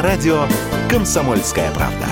[0.00, 0.46] на радио
[0.88, 2.06] «Комсомольская правда».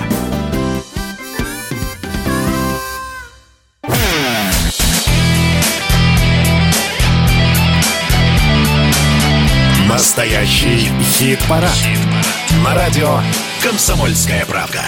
[9.87, 11.71] Настоящий хит-парад.
[11.71, 11.99] Хит
[12.63, 13.21] на радио
[13.63, 14.81] «Комсомольская правда».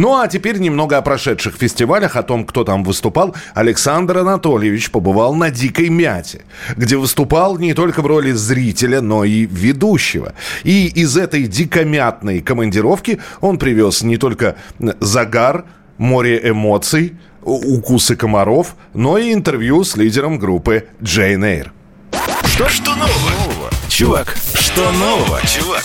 [0.00, 3.36] Ну а теперь немного о прошедших фестивалях, о том, кто там выступал.
[3.52, 6.40] Александр Анатольевич побывал на «Дикой мяте»,
[6.74, 10.32] где выступал не только в роли зрителя, но и ведущего.
[10.64, 14.56] И из этой дикомятной командировки он привез не только
[15.00, 15.66] загар,
[15.98, 21.72] море эмоций, укусы комаров, но и интервью с лидером группы Джейн Эйр.
[22.46, 23.68] Что, что нового?
[24.00, 25.84] Чувак, что нового, чувак?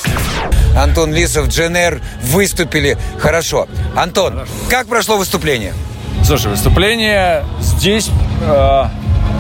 [0.77, 3.67] Антон Лисов, Дженер выступили хорошо.
[3.93, 4.51] Антон, хорошо.
[4.69, 5.73] как прошло выступление?
[6.23, 8.09] Слушай, выступление здесь...
[8.43, 8.85] Э,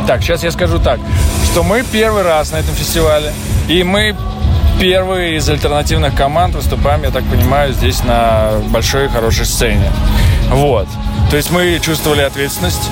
[0.07, 0.99] так, сейчас я скажу так,
[1.45, 3.31] что мы первый раз на этом фестивале,
[3.69, 4.13] и мы
[4.77, 9.89] первые из альтернативных команд выступаем, я так понимаю, здесь на большой хорошей сцене.
[10.49, 10.89] Вот.
[11.31, 12.89] То есть мы чувствовали ответственность,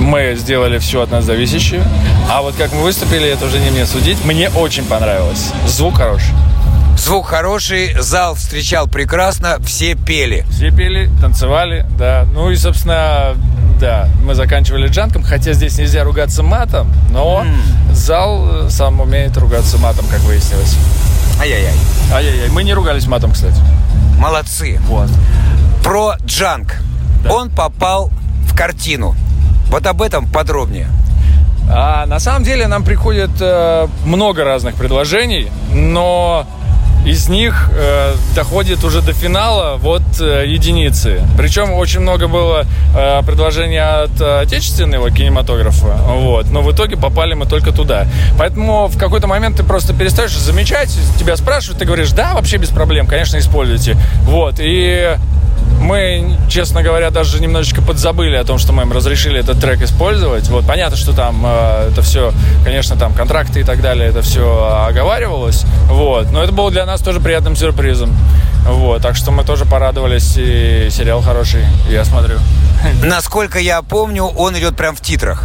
[0.00, 1.82] мы сделали все от нас зависящее.
[2.30, 4.24] А вот как мы выступили, это уже не мне судить.
[4.24, 5.52] Мне очень понравилось.
[5.66, 6.34] Звук хороший.
[6.96, 10.46] Звук хороший, зал встречал прекрасно, все пели.
[10.50, 12.24] Все пели, танцевали, да.
[12.32, 13.34] Ну и, собственно,
[13.80, 17.92] да, мы заканчивали джанком, хотя здесь нельзя ругаться матом, но mm.
[17.92, 20.76] зал сам умеет ругаться матом, как выяснилось.
[21.40, 21.74] Ай-яй-яй.
[22.12, 22.48] Ай-яй-яй.
[22.50, 23.60] Мы не ругались матом, кстати.
[24.18, 24.80] Молодцы.
[24.86, 25.10] Вот.
[25.82, 26.76] Про джанк.
[27.24, 27.32] Да.
[27.32, 28.10] Он попал
[28.48, 29.16] в картину.
[29.70, 30.88] Вот об этом подробнее.
[31.70, 36.46] А, на самом деле нам приходит э, много разных предложений, но
[37.04, 41.22] из них э, доходит уже до финала вот э, единицы.
[41.36, 42.64] Причем очень много было
[42.96, 48.06] э, предложений от э, отечественного кинематографа, вот, но в итоге попали мы только туда.
[48.38, 52.70] Поэтому в какой-то момент ты просто перестаешь замечать, тебя спрашивают, ты говоришь, да, вообще без
[52.70, 53.96] проблем, конечно, используйте.
[54.22, 55.16] Вот, и
[55.80, 60.48] мы, честно говоря, даже немножечко подзабыли о том, что мы им разрешили этот трек использовать.
[60.48, 62.32] Вот понятно, что там э, это все,
[62.64, 65.64] конечно, там контракты и так далее, это все оговаривалось.
[65.88, 68.16] Вот, но это было для нас тоже приятным сюрпризом.
[68.66, 72.38] Вот, так что мы тоже порадовались, и сериал хороший, я смотрю.
[73.02, 75.44] Насколько я помню, он идет прям в титрах.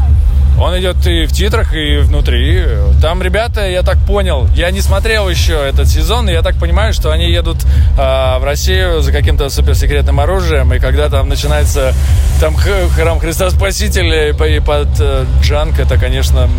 [0.60, 2.64] Он идет и в титрах, и внутри.
[3.02, 6.94] Там ребята, я так понял, я не смотрел еще этот сезон, и я так понимаю,
[6.94, 7.58] что они едут
[7.98, 11.94] э, в Россию за каким-то суперсекретным оружием, и когда там начинается
[12.42, 16.50] там храм Христа Спасителя и, под э, джанк, это, конечно,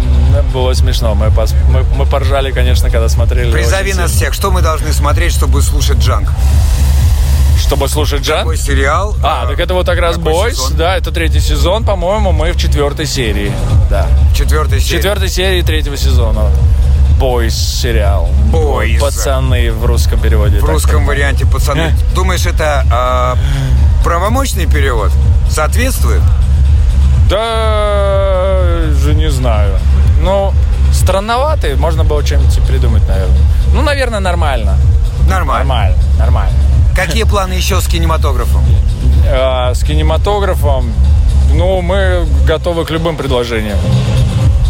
[0.52, 1.14] было смешно.
[1.14, 3.52] Мы, пос, мы, мы поржали, конечно, когда смотрели.
[3.52, 6.30] Призови нас всех, что мы должны смотреть, чтобы слушать джанк?
[7.60, 8.40] Чтобы слушать Джан.
[8.40, 9.14] Какой сериал?
[9.22, 10.70] А, так это вот как раз Бойс.
[10.70, 13.52] Да, это третий сезон, по-моему, мы в четвертой серии.
[13.88, 14.06] Да.
[14.34, 14.98] Четвертой серии.
[14.98, 16.50] Четвертой серии третьего сезона.
[17.18, 18.28] Бойс сериал.
[18.46, 19.00] Бойс.
[19.00, 20.58] Пацаны в русском переводе.
[20.58, 21.94] В русском варианте пацаны.
[22.14, 25.12] Думаешь, это э, правомочный перевод?
[25.50, 26.22] Соответствует?
[27.28, 29.78] Да, же не знаю.
[30.22, 30.52] Ну,
[30.92, 33.38] странноватый, можно было чем-нибудь придумать, наверное.
[33.74, 34.78] Ну, наверное, нормально.
[35.28, 35.64] Нормально.
[35.64, 36.58] Нормально, нормально.
[37.06, 38.62] Какие планы еще с кинематографом?
[39.26, 40.92] А, с кинематографом,
[41.54, 43.78] ну, мы готовы к любым предложениям.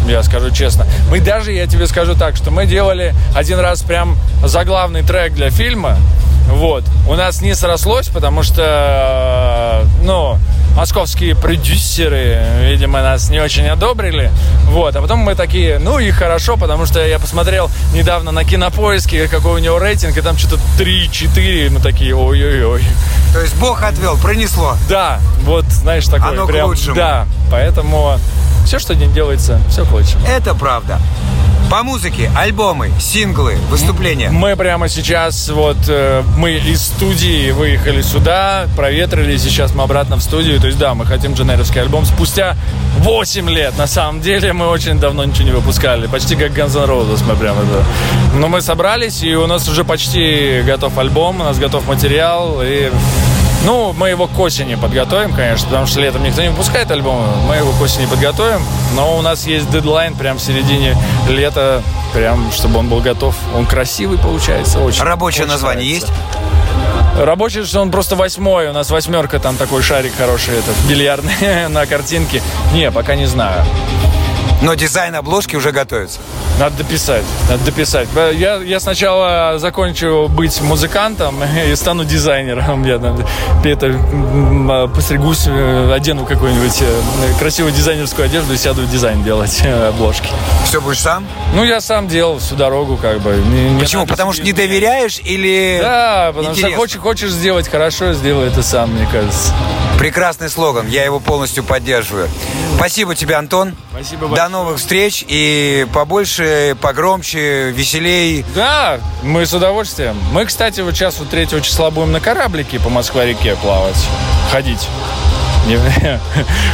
[0.07, 0.87] Я скажу честно.
[1.09, 4.15] Мы даже, я тебе скажу так, что мы делали один раз прям
[4.45, 5.97] заглавный трек для фильма.
[6.47, 6.85] Вот.
[7.09, 10.37] У нас не срослось, потому что, ну,
[10.75, 14.31] московские продюсеры, видимо, нас не очень одобрили.
[14.65, 19.27] Вот, а потом мы такие, ну и хорошо, потому что я посмотрел недавно на кинопоиске,
[19.27, 22.83] какой у него рейтинг, и там что-то 3-4, мы такие, ой-ой-ой.
[23.33, 24.75] То есть Бог отвел, пронесло.
[24.89, 26.67] Да, вот, знаешь, такое Оно прям.
[26.67, 26.95] к лучшему.
[26.95, 28.17] Да, поэтому
[28.65, 30.25] все, что не делается, все к лучшему.
[30.27, 30.99] Это правда.
[31.71, 34.29] По музыке, альбомы, синглы, выступления.
[34.29, 40.21] Мы прямо сейчас, вот, э, мы из студии выехали сюда, проветрили, сейчас мы обратно в
[40.21, 40.59] студию.
[40.59, 42.57] То есть, да, мы хотим дженеровский альбом спустя
[42.97, 43.77] 8 лет.
[43.77, 46.07] На самом деле, мы очень давно ничего не выпускали.
[46.07, 48.37] Почти как Guns N' Roses мы прямо, да.
[48.37, 52.91] Но мы собрались, и у нас уже почти готов альбом, у нас готов материал, и
[53.65, 57.25] ну, мы его к осени подготовим, конечно, потому что летом никто не выпускает альбомы.
[57.47, 58.61] Мы его к осени подготовим.
[58.95, 60.97] Но у нас есть дедлайн прям в середине
[61.29, 63.35] лета, прям чтобы он был готов.
[63.55, 65.03] Он красивый получается, очень.
[65.03, 66.07] Рабочее очень название нравится.
[66.07, 66.21] есть?
[67.19, 68.69] Рабочий, что он просто восьмой.
[68.69, 72.41] У нас восьмерка, там такой шарик хороший, этот, бильярдный на картинке.
[72.73, 73.63] Не, пока не знаю.
[74.61, 76.19] Но дизайн обложки уже готовится.
[76.59, 78.07] Надо дописать, надо дописать.
[78.33, 82.85] Я, я сначала закончу быть музыкантом и стану дизайнером.
[82.85, 83.19] Я там,
[83.63, 90.27] это, постригусь, э, одену какую-нибудь э, красивую дизайнерскую одежду и сяду дизайн делать э, обложки.
[90.65, 91.25] Все будешь сам?
[91.55, 93.35] Ну, я сам делал всю дорогу, как бы.
[93.35, 94.05] Не, Почему?
[94.05, 96.69] Потому что не доверяешь или Да, потому Интересно?
[96.69, 99.53] что хочешь, хочешь сделать хорошо, сделай это сам, мне кажется.
[99.97, 102.27] Прекрасный слоган, я его полностью поддерживаю.
[102.75, 103.75] Спасибо тебе, Антон.
[103.91, 104.49] Спасибо большое.
[104.49, 108.45] До новых встреч и побольше, погромче, веселей.
[108.53, 110.15] Да, мы с удовольствием.
[110.31, 113.97] Мы, кстати, вот сейчас вот 3 числа будем на кораблике по Москва-реке плавать,
[114.51, 114.87] ходить.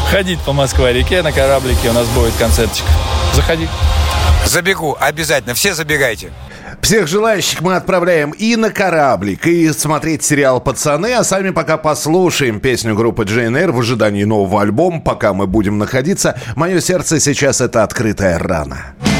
[0.09, 2.85] Ходить по Москва-реке на кораблике у нас будет концертик.
[3.33, 3.67] Заходи.
[4.45, 5.53] Забегу, обязательно.
[5.53, 6.31] Все забегайте.
[6.81, 12.59] Всех желающих мы отправляем и на кораблик, и смотреть сериал «Пацаны», а сами пока послушаем
[12.59, 16.39] песню группы GNR в ожидании нового альбома, пока мы будем находиться.
[16.55, 18.95] «Мое сердце сейчас— это открытая рана».
[19.01, 19.16] Мы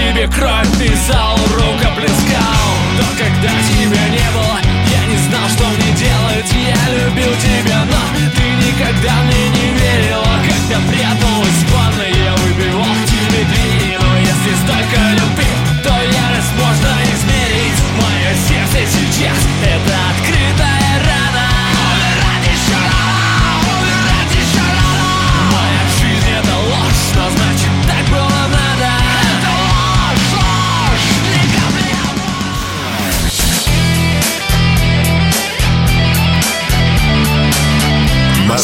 [0.00, 0.70] тебе кровь
[1.06, 4.58] зал рука плескал Но когда тебя не было
[4.90, 6.50] Я не знал, что мне делать.
[6.52, 10.34] Я любил тебя, но Ты никогда мне не верила.
[10.46, 15.49] Когда пряталась в ванной Я выбивал тебе двери Но если столько любви